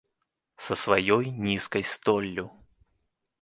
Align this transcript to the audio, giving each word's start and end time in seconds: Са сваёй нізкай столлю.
Са 0.67 0.77
сваёй 0.83 1.29
нізкай 1.49 1.83
столлю. 1.93 2.47